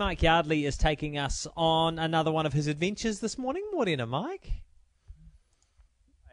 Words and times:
Mike 0.00 0.22
Yardley 0.22 0.64
is 0.64 0.78
taking 0.78 1.18
us 1.18 1.46
on 1.58 1.98
another 1.98 2.32
one 2.32 2.46
of 2.46 2.54
his 2.54 2.66
adventures 2.68 3.20
this 3.20 3.36
morning. 3.36 3.62
Morena, 3.70 4.06
Mike. 4.06 4.50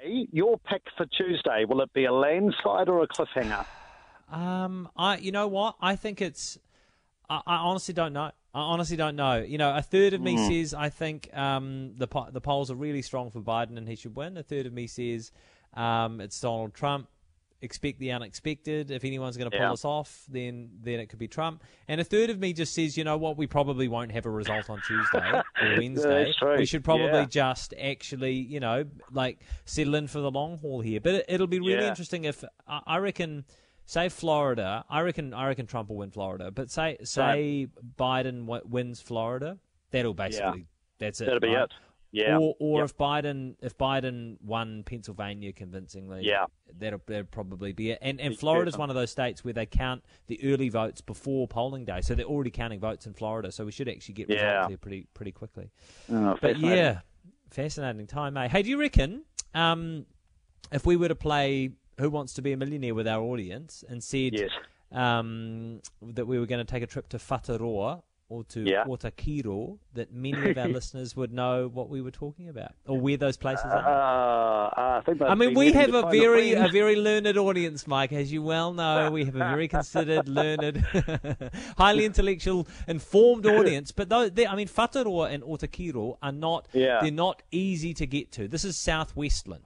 Your 0.05 0.58
pick 0.58 0.83
for 0.96 1.05
Tuesday, 1.05 1.66
will 1.67 1.82
it 1.82 1.92
be 1.92 2.06
a 2.06 2.14
landslide 2.14 2.88
or 2.88 3.03
a 3.03 3.08
cliffhanger? 3.08 3.66
Um, 4.30 4.90
I, 4.98 5.16
you 5.19 5.32
know 5.32 5.48
what? 5.48 5.75
I 5.80 5.95
think 5.95 6.22
it's. 6.22 6.58
I, 7.30 7.40
I 7.48 7.56
honestly 7.56 7.93
don't 7.93 8.11
know. 8.11 8.30
I 8.54 8.59
honestly 8.59 8.98
don't 8.98 9.16
know. 9.16 9.38
You 9.38 9.58
know, 9.58 9.74
a 9.74 9.82
third 9.82 10.14
of 10.14 10.20
me 10.20 10.36
Mm. 10.36 10.48
says 10.50 10.74
I 10.74 10.90
think 10.90 11.30
um, 11.34 11.94
the 11.96 12.08
po- 12.08 12.28
the 12.30 12.42
polls 12.42 12.70
are 12.70 12.76
really 12.76 13.02
strong 13.02 13.32
for 13.32 13.40
Biden 13.40 13.78
and 13.78 13.88
he 13.88 13.96
should 13.96 14.18
win. 14.18 14.36
A 14.36 14.44
third 14.44 14.66
of 14.66 14.74
me 14.74 14.86
says 14.86 15.32
um, 15.76 16.20
it's 16.20 16.42
Donald 16.42 16.74
Trump. 16.74 17.08
Expect 17.62 17.98
the 18.00 18.12
unexpected. 18.12 18.92
If 18.92 19.04
anyone's 19.04 19.36
going 19.36 19.50
to 19.50 19.57
pull 19.57 19.66
Yeah. 19.66 19.71
us 19.71 19.84
off, 19.84 20.24
then 20.30 20.70
then 20.84 21.00
it 21.00 21.07
could 21.07 21.18
be 21.18 21.28
Trump. 21.28 21.64
And 21.88 22.00
a 22.00 22.04
third 22.04 22.30
of 22.30 22.38
me 22.39 22.54
just 22.54 22.74
says, 22.76 22.96
you 22.96 23.04
know 23.04 23.18
what, 23.18 23.36
we 23.36 23.48
probably 23.48 23.88
won't 23.88 24.12
have 24.12 24.28
a 24.28 24.30
result 24.30 24.70
on 24.70 24.80
Tuesday 24.88 25.32
or 25.61 25.75
Wednesday. 25.78 26.32
We 26.56 26.66
should 26.68 26.83
probably 26.83 27.21
Yeah. 27.21 27.25
just 27.25 27.74
actually, 27.82 28.33
you 28.33 28.60
know, 28.60 28.86
like 29.11 29.39
settle 29.66 29.96
in 29.96 30.07
for 30.07 30.20
the 30.20 30.30
long 30.30 30.60
haul 30.60 30.82
here. 30.82 31.00
But 31.02 31.16
it, 31.16 31.25
it'll 31.30 31.47
be 31.47 31.60
really 31.60 31.88
interesting 31.88 32.25
if 32.25 32.43
I 32.67 32.97
reckon 32.97 33.43
say 33.85 34.09
Florida, 34.09 34.85
I 34.89 35.02
reckon 35.02 35.33
I 35.33 35.47
reckon 35.47 35.66
Trump 35.66 35.89
will 35.89 35.97
win 35.97 36.11
Florida, 36.11 36.52
but 36.52 36.69
say 36.69 36.97
say 37.03 37.67
Biden 37.97 38.41
w- 38.45 38.61
wins 38.66 39.02
Florida, 39.02 39.58
that'll 39.89 40.13
basically 40.13 40.67
that's 40.99 41.21
it. 41.21 41.25
That'll 41.25 41.39
be 41.39 41.47
right? 41.55 41.63
it. 41.63 41.71
Yeah. 42.11 42.38
Or, 42.38 42.55
or 42.59 42.79
Yep. 42.81 42.85
if 42.89 42.97
Biden 42.97 43.55
if 43.61 43.77
Biden 43.77 44.38
won 44.41 44.84
Pennsylvania 44.84 45.52
convincingly, 45.53 46.21
Yeah. 46.23 46.45
that'll, 46.80 47.02
that'll 47.05 47.25
probably 47.25 47.73
be 47.73 47.91
it. 47.91 47.99
And 48.02 48.20
and 48.21 48.38
Florida's 48.38 48.73
certain. 48.73 48.80
one 48.83 48.89
of 48.89 48.95
those 48.95 49.11
states 49.11 49.43
where 49.43 49.53
they 49.53 49.66
count 49.66 50.03
the 50.27 50.39
early 50.43 50.70
votes 50.70 51.02
before 51.02 51.47
polling 51.47 51.83
day, 51.85 52.02
so 52.02 52.16
they're 52.16 52.25
already 52.25 52.49
counting 52.52 52.80
votes 52.80 53.05
in 53.05 53.13
Florida. 53.13 53.52
So 53.52 53.66
we 53.66 53.71
should 53.71 53.89
actually 53.89 54.13
get 54.16 54.30
results 54.30 54.43
Yeah. 54.43 54.67
there 54.67 54.77
pretty 54.77 55.07
pretty 55.13 55.31
quickly. 55.33 55.70
Oh, 56.09 56.38
But 56.41 56.57
yeah, 56.59 57.02
fascinating 57.52 58.08
time, 58.08 58.38
eh? 58.38 58.47
Hey, 58.47 58.63
do 58.63 58.69
you 58.69 58.80
reckon 58.80 59.23
um, 59.53 60.05
if 60.72 60.85
we 60.85 60.95
were 60.95 61.08
to 61.09 61.16
play 61.16 61.72
Who 62.00 62.09
Wants 62.09 62.33
to 62.35 62.41
Be 62.41 62.52
a 62.53 62.58
Millionaire 62.58 62.95
with 62.95 63.08
our 63.08 63.22
audience 63.22 63.83
and 63.88 64.03
said 64.03 64.33
Yes. 64.33 64.50
um, 64.91 65.81
that 66.02 66.25
we 66.25 66.39
were 66.39 66.45
going 66.45 66.66
to 66.66 66.72
take 66.72 66.83
a 66.83 66.88
trip 66.88 67.09
to 67.09 67.17
Whataroa 67.17 68.02
or 68.30 68.44
to 68.44 68.61
Yeah. 68.61 68.83
Okarito, 68.86 69.78
that 69.94 70.11
many 70.14 70.50
of 70.52 70.58
our 70.58 70.67
listeners 70.80 71.16
would 71.16 71.31
know 71.31 71.67
what 71.67 71.89
we 71.89 72.02
were 72.02 72.11
talking 72.11 72.50
about 72.50 72.72
or 72.86 73.00
where 73.00 73.17
those 73.17 73.38
places 73.38 73.66
Uh, 73.66 73.78
are? 73.78 74.97
I 74.97 75.02
think 75.06 75.22
I 75.22 75.34
mean, 75.36 75.53
we 75.53 75.72
have 75.72 75.94
a 75.94 76.09
very 76.09 76.53
a 76.53 76.67
very 76.67 76.95
learned 76.95 77.38
audience, 77.38 77.88
Mike. 77.88 78.11
As 78.11 78.31
you 78.31 78.42
well 78.44 78.73
know, 78.73 79.09
we 79.11 79.23
have 79.25 79.36
a 79.36 79.39
very 79.39 79.67
considered, 79.78 80.28
learned, 80.28 80.78
highly 81.78 82.06
intellectual, 82.06 82.67
informed 82.88 83.45
audience. 83.45 83.92
But 83.92 84.09
though, 84.09 84.23
I 84.23 84.56
mean, 84.56 84.67
Whataroa 84.67 85.31
and 85.34 85.44
Okarito 85.44 86.17
are 86.22 86.31
not 86.31 86.67
Yeah. 86.73 87.00
they're 87.02 87.12
not 87.12 87.44
easy 87.52 87.94
to 87.95 88.06
get 88.06 88.31
to. 88.34 88.47
This 88.47 88.66
is 88.66 88.78
South 88.78 89.16
Westland. 89.16 89.64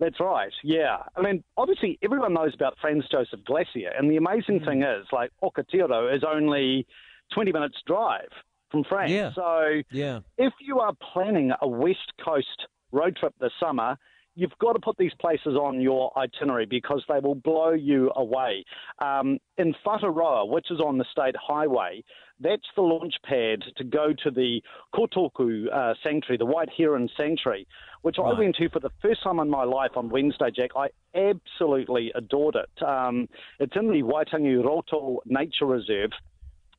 That's 0.00 0.20
right. 0.20 0.52
Yeah. 0.62 0.98
I 1.16 1.22
mean, 1.22 1.42
obviously, 1.56 1.98
everyone 2.02 2.32
knows 2.34 2.54
about 2.54 2.76
Franz 2.80 3.04
Josef 3.10 3.40
Glacier, 3.44 3.90
and 3.98 4.08
the 4.08 4.16
amazing 4.16 4.60
thing 4.64 4.82
is, 4.82 5.06
like, 5.10 5.32
Okarito 5.42 6.14
is 6.14 6.22
only 6.22 6.86
20 7.34 7.52
minutes 7.52 7.76
drive 7.86 8.28
from 8.70 8.84
Franz. 8.84 9.10
Yeah. 9.12 9.32
So 9.34 9.82
Yeah. 9.90 10.20
if 10.36 10.52
you 10.60 10.80
are 10.80 10.92
planning 11.12 11.52
a 11.60 11.68
West 11.68 12.12
Coast 12.24 12.66
road 12.92 13.16
trip 13.16 13.34
this 13.40 13.52
summer, 13.60 13.96
you've 14.34 14.56
got 14.60 14.74
to 14.74 14.78
put 14.78 14.96
these 14.98 15.12
places 15.20 15.56
on 15.56 15.80
your 15.80 16.16
itinerary 16.16 16.64
because 16.66 17.02
they 17.08 17.18
will 17.18 17.34
blow 17.34 17.70
you 17.72 18.12
away. 18.14 18.64
Um, 19.00 19.38
in 19.56 19.74
Whataroa, 19.84 20.48
which 20.48 20.70
is 20.70 20.80
on 20.80 20.96
the 20.96 21.04
state 21.10 21.34
highway, 21.36 22.04
that's 22.38 22.62
the 22.76 22.82
launch 22.82 23.14
pad 23.24 23.64
to 23.76 23.82
go 23.82 24.12
to 24.22 24.30
the 24.30 24.62
Kotuku 24.94 25.66
uh, 25.74 25.94
Sanctuary, 26.04 26.38
the 26.38 26.46
White 26.46 26.68
Heron 26.76 27.08
Sanctuary, 27.16 27.66
which 28.02 28.16
I 28.20 28.38
went 28.38 28.54
to 28.56 28.68
for 28.68 28.78
the 28.78 28.90
first 29.02 29.24
time 29.24 29.40
in 29.40 29.50
my 29.50 29.64
life 29.64 29.96
on 29.96 30.08
Wednesday, 30.08 30.52
Jack. 30.54 30.70
I 30.76 30.88
absolutely 31.16 32.12
adored 32.14 32.54
it. 32.56 32.82
Um, 32.84 33.28
it's 33.58 33.74
in 33.74 33.88
the 33.88 34.02
Waitangiroto 34.02 35.16
Nature 35.26 35.66
Reserve. 35.66 36.10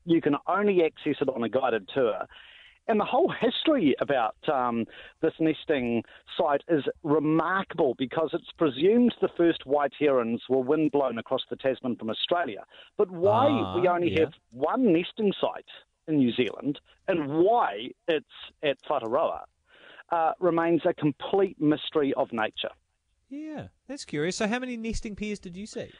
You 0.04 0.20
can 0.20 0.36
only 0.46 0.82
access 0.84 1.16
it 1.20 1.28
on 1.28 1.42
a 1.42 1.48
guided 1.48 1.88
tour. 1.94 2.26
And 2.88 2.98
the 2.98 3.04
whole 3.04 3.30
history 3.40 3.94
about 4.00 4.36
um, 4.52 4.84
this 5.22 5.34
nesting 5.38 6.02
site 6.36 6.62
is 6.68 6.82
remarkable 7.04 7.94
because 7.96 8.30
it's 8.32 8.50
presumed 8.58 9.14
the 9.20 9.28
first 9.36 9.64
white 9.64 9.92
herons 9.98 10.42
were 10.48 10.58
windblown 10.60 11.18
across 11.18 11.42
the 11.50 11.56
Tasman 11.56 11.96
from 11.96 12.10
Australia. 12.10 12.64
But 12.96 13.10
why 13.10 13.46
Ah, 13.48 13.80
we 13.80 13.86
only 13.86 14.12
yeah. 14.12 14.20
have 14.20 14.32
one 14.50 14.92
nesting 14.92 15.32
site 15.40 15.66
in 16.08 16.16
New 16.16 16.32
Zealand 16.32 16.80
and 17.06 17.28
why 17.44 17.90
it's 18.08 18.26
at 18.64 18.78
Whataroa 18.88 19.42
uh, 20.10 20.32
remains 20.40 20.82
a 20.84 20.92
complete 20.94 21.60
mystery 21.60 22.12
of 22.14 22.32
nature. 22.32 22.70
Yeah, 23.28 23.68
that's 23.86 24.04
curious. 24.04 24.34
So, 24.36 24.48
how 24.48 24.58
many 24.58 24.76
nesting 24.76 25.14
pairs 25.14 25.38
did 25.38 25.56
you 25.56 25.66
see? 25.66 25.90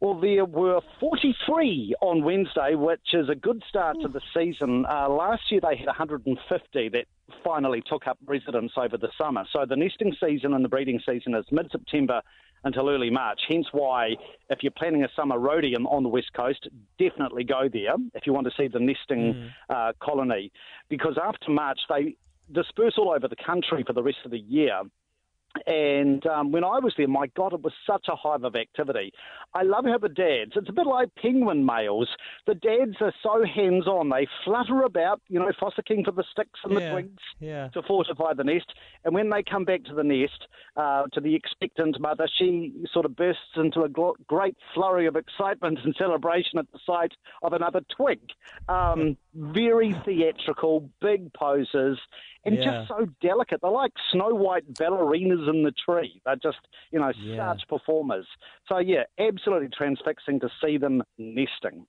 Well, 0.00 0.20
there 0.20 0.44
were 0.44 0.80
43 1.00 1.94
on 2.02 2.24
Wednesday, 2.24 2.74
which 2.74 3.14
is 3.14 3.28
a 3.30 3.34
good 3.34 3.62
start 3.68 3.96
to 4.02 4.08
the 4.08 4.20
season. 4.36 4.84
Uh, 4.86 5.08
last 5.08 5.42
year 5.50 5.60
they 5.62 5.76
had 5.76 5.86
150 5.86 6.88
that 6.90 7.04
finally 7.42 7.82
took 7.88 8.06
up 8.06 8.18
residence 8.26 8.72
over 8.76 8.98
the 8.98 9.08
summer. 9.16 9.44
So 9.52 9.64
the 9.66 9.76
nesting 9.76 10.14
season 10.20 10.52
and 10.52 10.64
the 10.64 10.68
breeding 10.68 11.00
season 11.06 11.34
is 11.34 11.44
mid 11.50 11.70
September 11.70 12.20
until 12.64 12.90
early 12.90 13.08
March. 13.10 13.40
Hence 13.48 13.66
why, 13.72 14.16
if 14.50 14.58
you're 14.62 14.72
planning 14.72 15.04
a 15.04 15.08
summer 15.14 15.38
roadie 15.38 15.74
on- 15.76 15.86
on 15.86 16.02
the 16.02 16.08
west 16.08 16.32
coast, 16.34 16.66
definitely 16.98 17.44
go 17.44 17.68
there 17.72 17.94
if 18.14 18.26
you 18.26 18.32
want 18.32 18.46
to 18.46 18.52
see 18.56 18.68
the 18.68 18.80
nesting 18.80 19.52
uh, 19.70 19.92
colony. 20.00 20.50
Because 20.88 21.16
after 21.22 21.50
March, 21.50 21.78
they 21.88 22.16
disperse 22.52 22.98
all 22.98 23.10
over 23.10 23.28
the 23.28 23.36
country 23.36 23.82
for 23.84 23.92
the 23.94 24.02
rest 24.02 24.18
of 24.24 24.30
the 24.32 24.38
year. 24.40 24.82
And 25.66 26.26
um, 26.26 26.52
when 26.52 26.64
I 26.64 26.78
was 26.78 26.92
there, 26.96 27.08
my 27.08 27.26
God, 27.36 27.52
it 27.52 27.62
was 27.62 27.72
such 27.86 28.06
a 28.08 28.16
hive 28.16 28.44
of 28.44 28.54
activity. 28.54 29.12
I 29.54 29.62
love 29.62 29.84
how 29.84 29.98
the 29.98 30.08
dads, 30.08 30.52
it's 30.56 30.68
a 30.68 30.72
bit 30.72 30.86
like 30.86 31.14
penguin 31.14 31.64
males, 31.64 32.08
the 32.46 32.54
dads 32.54 32.96
are 33.00 33.14
so 33.22 33.44
hands 33.44 33.86
on. 33.86 34.10
They 34.10 34.26
flutter 34.44 34.82
about, 34.82 35.20
you 35.28 35.38
know, 35.38 35.50
fossicking 35.60 36.04
for 36.04 36.12
the 36.12 36.24
sticks 36.30 36.60
and 36.64 36.76
the 36.76 36.90
twigs 36.90 37.22
yeah. 37.40 37.68
to 37.68 37.82
fortify 37.82 38.34
the 38.34 38.44
nest. 38.44 38.72
And 39.04 39.14
when 39.14 39.30
they 39.30 39.42
come 39.42 39.64
back 39.64 39.84
to 39.84 39.94
the 39.94 40.04
nest, 40.04 40.46
uh, 40.76 41.04
to 41.12 41.20
the 41.20 41.34
expectant 41.34 41.98
mother, 42.00 42.28
she 42.38 42.72
sort 42.92 43.06
of 43.06 43.16
bursts 43.16 43.56
into 43.56 43.82
a 43.82 43.88
gl- 43.88 44.14
great 44.26 44.56
flurry 44.74 45.06
of 45.06 45.16
excitement 45.16 45.78
and 45.84 45.94
celebration 45.98 46.58
at 46.58 46.70
the 46.72 46.78
sight 46.84 47.12
of 47.42 47.52
another 47.52 47.80
twig. 47.96 48.20
Um, 48.68 49.16
very 49.34 49.92
theatrical, 50.04 50.90
big 51.00 51.32
poses, 51.34 51.98
and 52.44 52.56
Yeah. 52.56 52.64
just 52.64 52.88
so 52.88 53.06
delicate. 53.20 53.60
They're 53.60 53.70
like 53.70 53.92
snow 54.10 54.34
white 54.34 54.72
ballerinas 54.74 55.48
in 55.48 55.62
the 55.62 55.72
tree. 55.72 56.20
They're 56.24 56.36
just, 56.36 56.58
you 56.90 56.98
know, 56.98 57.12
Yeah. 57.16 57.52
such 57.52 57.66
performers. 57.68 58.26
So, 58.68 58.78
yeah, 58.78 59.04
absolutely 59.18 59.68
transfixing 59.68 60.40
to 60.40 60.50
see 60.62 60.76
them 60.76 61.02
nesting. 61.18 61.86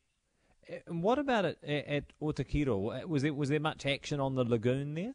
And 0.87 1.03
what 1.03 1.19
about 1.19 1.45
it 1.45 1.59
at, 1.63 1.87
at 1.87 2.03
Okarito? 2.19 3.05
Was 3.07 3.21
there 3.21 3.33
was 3.33 3.49
there 3.49 3.59
much 3.59 3.85
action 3.85 4.19
on 4.19 4.33
the 4.35 4.43
lagoon 4.43 4.95
there? 4.95 5.13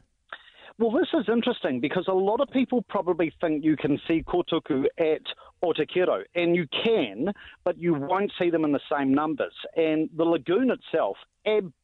Well, 0.78 0.92
this 0.92 1.08
is 1.12 1.28
interesting 1.28 1.80
because 1.80 2.06
a 2.08 2.12
lot 2.14 2.40
of 2.40 2.48
people 2.50 2.82
probably 2.82 3.32
think 3.40 3.64
you 3.64 3.76
can 3.76 4.00
see 4.06 4.22
kotuku 4.22 4.86
at 4.98 5.22
Okarito, 5.62 6.24
and 6.34 6.54
you 6.54 6.66
can, 6.68 7.32
but 7.64 7.76
you 7.76 7.92
won't 7.94 8.32
see 8.38 8.48
them 8.48 8.64
in 8.64 8.72
the 8.72 8.80
same 8.90 9.12
numbers. 9.12 9.52
And 9.76 10.08
the 10.16 10.24
lagoon 10.24 10.70
itself 10.70 11.16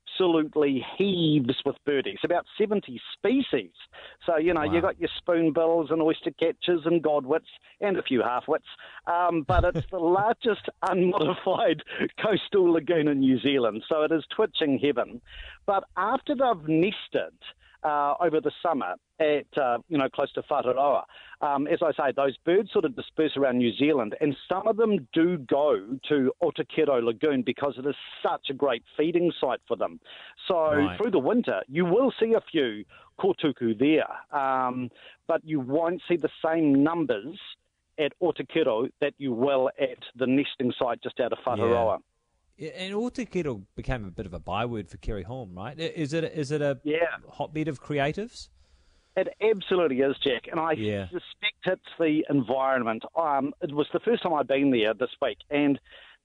absolutely 0.07 0.85
heaves 0.97 1.55
with 1.65 1.77
birdies, 1.85 2.19
about 2.25 2.47
70 2.59 3.01
species. 3.13 3.71
So, 4.25 4.37
you 4.37 4.55
know, 4.55 4.65
Wow. 4.67 4.73
you've 4.73 4.83
got 4.83 5.01
your 5.01 5.11
spoonbills 5.19 5.91
and 5.91 6.01
oyster 6.03 6.31
catchers 6.31 6.83
and 6.85 7.03
godwits 7.03 7.49
and 7.81 7.97
a 7.97 8.03
few 8.03 8.23
halfwits, 8.23 8.67
um, 9.07 9.43
but 9.43 9.65
it's 9.65 9.87
the 9.91 9.99
largest 9.99 10.69
unmodified 10.83 11.83
coastal 12.21 12.73
lagoon 12.73 13.09
in 13.09 13.21
New 13.21 13.39
Zealand, 13.41 13.85
so 13.89 14.03
it 14.03 14.13
is 14.13 14.25
twitching 14.35 14.79
heaven. 14.79 15.21
But 15.67 15.85
after 15.97 16.35
they've 16.35 16.69
nested, 16.69 17.35
uh, 17.87 18.15
over 18.21 18.41
the 18.41 18.51
summer 18.63 18.95
at 19.21 19.47
uh, 19.57 19.79
you 19.89 19.97
know 19.97 20.09
close 20.09 20.33
to 20.33 20.43
Whataroa. 20.43 21.05
Um, 21.41 21.67
as 21.69 21.79
I 21.83 21.93
say, 21.93 22.13
those 22.17 22.37
birds 22.45 22.73
sort 22.73 22.85
of 22.85 22.97
disperse 22.97 23.37
around 23.37 23.59
New 23.59 23.73
Zealand, 23.77 24.17
and 24.21 24.37
some 24.49 24.67
of 24.67 24.77
them 24.77 25.07
do 25.13 25.39
go 25.39 25.99
to 26.09 26.33
Okarito 26.43 27.03
Lagoon 27.03 27.43
because 27.43 27.75
it 27.79 27.87
is 27.87 27.95
such 28.23 28.47
a 28.51 28.55
great 28.55 28.83
feeding 28.97 29.31
site 29.41 29.61
for 29.69 29.77
them. 29.77 30.01
So 30.49 30.57
Right. 30.57 30.97
through 30.99 31.13
the 31.13 31.19
winter, 31.21 31.63
you 31.69 31.85
will 31.85 32.13
see 32.19 32.35
a 32.35 32.41
few 32.41 32.85
kotuku 33.21 33.79
there, 33.79 34.13
um, 34.33 34.91
but 35.27 35.41
you 35.45 35.61
won't 35.61 36.03
see 36.09 36.17
the 36.17 36.31
same 36.45 36.83
numbers 36.83 37.39
at 37.99 38.13
Okarito 38.21 38.91
that 39.01 39.15
you 39.19 39.33
will 39.33 39.71
at 39.79 39.99
the 40.17 40.27
nesting 40.27 40.73
site 40.79 41.01
just 41.03 41.21
out 41.21 41.33
of 41.33 41.39
Whataroa. 41.47 41.99
Yeah, 41.99 42.16
And 42.59 42.95
Okarito 42.95 43.63
became 43.75 44.05
a 44.07 44.11
bit 44.11 44.25
of 44.25 44.33
a 44.33 44.39
byword 44.39 44.89
for 44.89 44.97
Keri 44.97 45.25
Hulme, 45.25 45.55
right? 45.55 45.79
Is 45.79 46.13
it 46.15 46.25
is 46.25 46.51
it 46.51 46.63
a 46.63 46.81
Yeah. 46.85 47.17
hotbed 47.31 47.69
of 47.69 47.83
creatives? 47.83 48.49
It 49.17 49.29
absolutely 49.41 50.01
is, 50.01 50.17
Jack, 50.19 50.47
and 50.51 50.61
I 50.61 50.73
Yeah. 50.73 51.05
suspect 51.09 51.67
it's 51.67 51.83
the 51.99 52.25
environment. 52.31 53.05
Um, 53.15 53.55
it 53.63 53.73
was 53.73 53.87
the 53.93 54.01
first 54.01 54.23
time 54.23 54.35
I'd 54.35 54.47
been 54.47 54.71
there 54.71 54.95
this 54.95 55.11
week, 55.23 55.39
and 55.51 55.79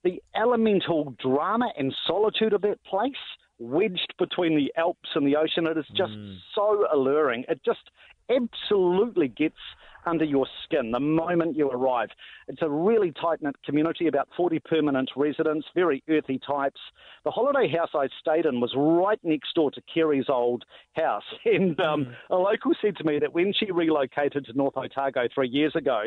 the 0.03 0.21
elemental 0.35 1.11
drama 1.19 1.71
and 1.77 1.93
solitude 2.05 2.53
of 2.53 2.61
that 2.61 2.83
place 2.83 3.13
wedged 3.59 4.13
between 4.17 4.55
the 4.55 4.73
Alps 4.75 5.09
and 5.15 5.25
the 5.27 5.35
ocean. 5.35 5.67
It 5.67 5.77
is 5.77 5.87
just 5.89 6.11
Mm. 6.13 6.37
so 6.55 6.87
alluring. 6.91 7.45
It 7.47 7.61
just 7.63 7.91
absolutely 8.29 9.27
gets 9.27 9.59
under 10.05 10.25
your 10.25 10.47
skin 10.63 10.91
the 10.91 10.99
moment 10.99 11.55
you 11.55 11.69
arrive. 11.69 12.09
It's 12.47 12.61
a 12.61 12.69
really 12.69 13.11
tight 13.11 13.41
knit 13.41 13.55
community, 13.63 14.07
about 14.07 14.29
40 14.35 14.59
permanent 14.59 15.11
residents, 15.15 15.67
very 15.75 16.03
earthy 16.09 16.39
types. 16.45 16.79
The 17.23 17.31
holiday 17.31 17.67
house 17.67 17.89
I 17.93 18.07
stayed 18.19 18.45
in 18.45 18.59
was 18.59 18.73
right 18.75 19.19
next 19.23 19.53
door 19.55 19.71
to 19.71 19.81
Keri's 19.93 20.29
old 20.29 20.63
house. 20.95 21.23
And 21.51 21.79
um, 21.81 22.07
a 22.29 22.35
local 22.35 22.71
said 22.81 22.95
to 22.97 23.03
me 23.03 23.19
that 23.19 23.33
when 23.33 23.53
she 23.53 23.71
relocated 23.71 24.45
to 24.45 24.53
North 24.53 24.77
Otago 24.77 25.27
three 25.33 25.49
years 25.49 25.75
ago, 25.75 26.03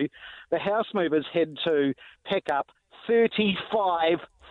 the 0.51 0.59
house 0.59 0.87
movers 0.95 1.27
had 1.33 1.57
to 1.65 1.93
pack 2.25 2.45
up 2.51 2.69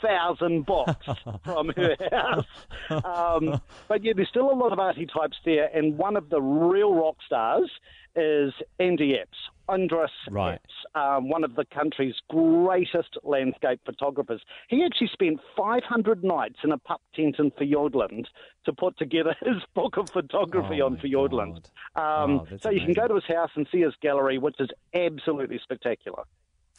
35,000 0.04 0.66
bucks 0.66 1.06
from 1.44 1.70
her 1.76 1.96
house. 2.12 2.46
Um, 2.90 3.62
but 3.88 4.04
yeah, 4.04 4.14
there's 4.16 4.30
still 4.30 4.52
a 4.52 4.56
lot 4.56 4.72
of 4.74 4.80
arty 4.80 5.06
types 5.06 5.38
there, 5.46 5.70
and 5.76 5.98
one 5.98 6.16
of 6.18 6.30
the 6.30 6.42
real 6.42 6.94
rock 6.94 7.16
stars 7.26 7.72
is 8.16 8.54
Andy 8.80 9.16
Apse, 9.16 9.38
Andris 9.68 10.10
Right. 10.30 10.60
Apse, 10.60 10.72
um, 10.94 11.30
one 11.30 11.44
of 11.44 11.56
the 11.56 11.66
country's 11.74 12.14
greatest 12.30 13.18
landscape 13.24 13.80
photographers. 13.86 14.42
He 14.68 14.84
actually 14.86 15.10
spent 15.12 15.40
500 15.58 16.24
nights 16.24 16.58
in 16.64 16.72
a 16.72 16.78
pup 16.78 17.02
tent 17.16 17.38
in 17.40 17.50
Fiordland 17.52 18.26
to 18.66 18.74
put 18.74 18.98
together 19.00 19.36
his 19.44 19.64
book 19.74 19.98
of 19.98 20.12
photography 20.12 20.80
Oh 20.82 20.86
on 20.86 20.94
my 20.94 21.00
Fiordland. 21.00 21.66
Um, 21.96 22.42
Oh, 22.42 22.48
that's 22.50 22.62
so 22.62 22.70
you 22.70 22.82
can 22.82 22.94
go 22.94 23.08
to 23.08 23.16
his 23.16 23.24
house 23.26 23.50
and 23.56 23.68
see 23.72 23.82
his 23.82 23.94
gallery, 24.02 24.38
which 24.38 24.56
is 24.60 24.70
absolutely 24.94 25.60
spectacular. 25.64 26.24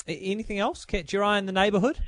Anything 0.07 0.59
else 0.59 0.85
catch 0.85 1.13
your 1.13 1.25
eye 1.25 1.39
in 1.39 1.47
the 1.47 1.53
neighbourhood? 1.53 1.99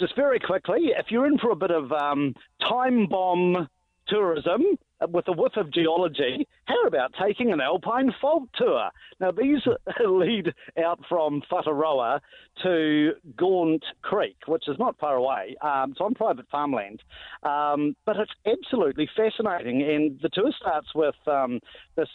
Just 0.00 0.14
very 0.16 0.38
quickly, 0.38 0.92
if 0.96 1.06
you're 1.10 1.26
in 1.26 1.38
for 1.38 1.50
a 1.50 1.56
bit 1.56 1.70
of 1.70 1.92
um, 1.92 2.34
time 2.66 3.06
bomb 3.06 3.68
tourism 4.06 4.62
uh, 5.00 5.06
with 5.08 5.28
a 5.28 5.32
whiff 5.32 5.56
of 5.56 5.72
geology, 5.72 6.46
how 6.64 6.82
about 6.86 7.12
taking 7.20 7.52
an 7.52 7.60
alpine 7.60 8.12
fault 8.20 8.48
tour? 8.54 8.90
Now, 9.20 9.30
these 9.30 9.60
lead 10.06 10.54
out 10.82 11.00
from 11.08 11.42
Whataroa 11.50 12.20
to 12.62 13.12
Gaunt 13.36 13.84
Creek, 14.02 14.36
which 14.46 14.68
is 14.68 14.78
not 14.78 14.98
far 14.98 15.16
away. 15.16 15.56
Um, 15.62 15.92
it's 15.92 16.00
on 16.00 16.14
private 16.14 16.46
farmland, 16.50 17.02
um, 17.42 17.94
but 18.06 18.16
it's 18.16 18.32
absolutely 18.46 19.08
fascinating. 19.16 19.82
And 19.82 20.18
the 20.22 20.30
tour 20.30 20.52
starts 20.58 20.88
with 20.94 21.16
um, 21.26 21.60
this 21.96 22.08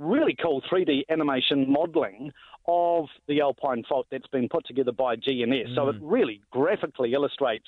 really 0.00 0.36
cool 0.40 0.62
3D 0.70 1.02
animation 1.10 1.70
modelling 1.70 2.32
of 2.66 3.06
the 3.28 3.40
Alpine 3.40 3.84
Fault 3.88 4.06
that's 4.10 4.26
been 4.28 4.48
put 4.48 4.66
together 4.66 4.92
by 4.92 5.16
GNS. 5.16 5.74
So 5.74 5.88
it 5.88 5.96
mm. 5.96 6.00
really 6.02 6.40
graphically 6.50 7.12
illustrates 7.12 7.66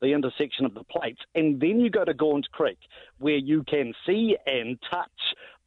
the 0.00 0.08
intersection 0.08 0.64
of 0.64 0.74
the 0.74 0.84
plates. 0.84 1.20
And 1.34 1.60
then 1.60 1.80
you 1.80 1.90
go 1.90 2.04
to 2.04 2.14
Gaunt 2.14 2.50
Creek, 2.52 2.78
where 3.18 3.36
you 3.36 3.64
can 3.64 3.94
see 4.06 4.36
and 4.46 4.78
touch 4.90 5.08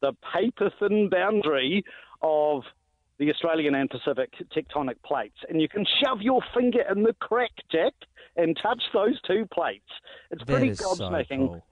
the 0.00 0.12
paper 0.32 0.70
thin 0.78 1.08
boundary 1.10 1.84
of 2.22 2.62
the 3.18 3.30
Australian 3.30 3.74
and 3.74 3.88
Pacific 3.90 4.32
tectonic 4.56 4.96
plates. 5.04 5.36
And 5.48 5.60
you 5.60 5.68
can 5.68 5.84
shove 6.02 6.22
your 6.22 6.40
finger 6.54 6.82
in 6.90 7.02
the 7.02 7.14
crack, 7.20 7.52
Jack, 7.70 7.92
and 8.36 8.58
touch 8.60 8.82
those 8.92 9.20
two 9.26 9.46
plates. 9.52 9.84
It's 10.30 10.40
That 10.40 10.48
pretty 10.48 10.68
is 10.70 10.78
so 10.78 10.96
cool. 11.48 11.62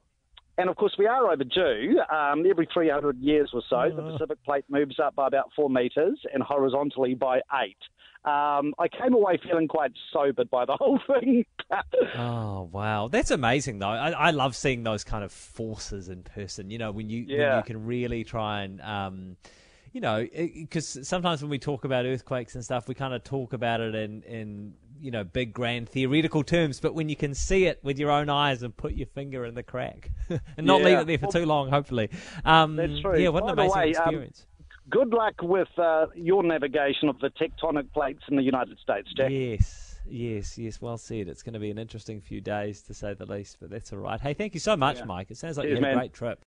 And 0.60 0.68
of 0.68 0.76
course, 0.76 0.94
we 0.98 1.06
are 1.06 1.30
overdue. 1.32 1.98
Um, 2.12 2.44
every 2.48 2.68
300 2.72 3.18
years 3.18 3.50
or 3.54 3.62
so, 3.68 3.90
the 3.94 4.02
Oh. 4.02 4.12
Pacific 4.12 4.38
plate 4.44 4.64
moves 4.68 4.98
up 4.98 5.14
by 5.14 5.26
about 5.26 5.50
four 5.56 5.70
metres 5.70 6.20
and 6.34 6.42
horizontally 6.42 7.14
by 7.14 7.40
eight. 7.62 7.78
Um, 8.24 8.74
I 8.78 8.86
came 8.88 9.14
away 9.14 9.38
feeling 9.42 9.66
quite 9.66 9.92
sobered 10.12 10.50
by 10.50 10.66
the 10.66 10.76
whole 10.78 11.00
thing. 11.06 11.46
Oh 12.18 12.68
wow, 12.70 13.08
that's 13.08 13.30
amazing 13.30 13.78
though. 13.78 13.88
I, 13.88 14.10
I 14.10 14.30
love 14.30 14.54
seeing 14.54 14.82
those 14.82 15.04
kind 15.04 15.24
of 15.24 15.32
forces 15.32 16.10
in 16.10 16.22
person. 16.22 16.70
You 16.70 16.76
know, 16.76 16.92
when 16.92 17.08
you 17.08 17.24
when 17.28 17.56
you 17.56 17.62
can 17.64 17.86
really 17.86 18.24
try 18.24 18.62
and. 18.62 18.80
Um, 18.82 19.36
you 19.92 20.00
know, 20.00 20.24
because 20.54 21.00
sometimes 21.08 21.42
when 21.42 21.50
we 21.50 21.58
talk 21.58 21.84
about 21.84 22.04
earthquakes 22.04 22.54
and 22.54 22.62
stuff, 22.64 22.86
we 22.86 22.94
kind 22.94 23.12
of 23.12 23.24
talk 23.24 23.52
about 23.54 23.80
it 23.80 23.96
in, 23.96 24.22
in 24.22 24.74
you 25.00 25.10
know 25.10 25.24
big 25.24 25.52
grand 25.52 25.88
theoretical 25.88 26.42
terms. 26.44 26.80
But 26.80 26.94
when 26.94 27.08
you 27.08 27.16
can 27.16 27.34
see 27.34 27.66
it 27.66 27.80
with 27.82 27.98
your 27.98 28.10
own 28.10 28.28
eyes 28.28 28.62
and 28.62 28.76
put 28.76 28.92
your 28.94 29.06
finger 29.06 29.44
in 29.44 29.54
the 29.54 29.62
crack 29.62 30.10
and 30.28 30.66
not 30.66 30.82
leave 30.82 30.98
it 30.98 31.06
there 31.06 31.18
for 31.18 31.26
too 31.28 31.46
long, 31.46 31.70
hopefully. 31.70 32.10
Um, 32.44 32.76
That's 32.76 33.00
true. 33.00 33.18
Yeah, 33.18 33.30
what 33.30 33.44
an 33.44 33.54
By 33.54 33.54
the 33.54 33.62
amazing 33.62 33.78
way, 33.78 33.84
um, 33.84 33.90
experience. 33.90 34.46
Good 34.90 35.08
luck 35.10 35.34
with 35.42 35.68
uh, 35.78 36.06
your 36.14 36.42
navigation 36.42 37.08
of 37.08 37.18
the 37.20 37.30
tectonic 37.30 37.92
plates 37.92 38.22
in 38.28 38.36
the 38.36 38.42
United 38.42 38.78
States, 38.80 39.08
Jack. 39.16 39.30
Yes, 39.30 39.98
yes, 40.08 40.58
yes. 40.58 40.80
Well 40.80 40.98
said. 40.98 41.28
It's 41.28 41.42
going 41.42 41.52
to 41.52 41.60
be 41.60 41.70
an 41.70 41.78
interesting 41.78 42.20
few 42.20 42.40
days 42.40 42.82
to 42.82 42.94
say 42.94 43.14
the 43.14 43.26
least, 43.26 43.58
but 43.60 43.70
that's 43.70 43.92
all 43.92 44.00
right. 44.00 44.20
Hey, 44.20 44.34
thank 44.34 44.52
you 44.54 44.60
so 44.60 44.76
much, 44.76 44.98
Yeah. 44.98 45.04
Mike. 45.04 45.30
It 45.30 45.36
sounds 45.36 45.58
like 45.58 45.66
Cheers, 45.66 45.78
you 45.78 45.84
had 45.84 45.92
a 45.92 45.94
man. 45.94 45.98
great 45.98 46.12
trip. 46.12 46.38